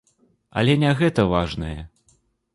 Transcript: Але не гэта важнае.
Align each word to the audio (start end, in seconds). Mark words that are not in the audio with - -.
Але 0.61 0.75
не 0.85 0.91
гэта 1.03 1.27
важнае. 1.35 1.77